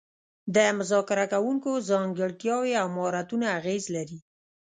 [0.55, 4.19] د مذاکره کوونکو ځانګړتیاوې او مهارتونه اغیز لري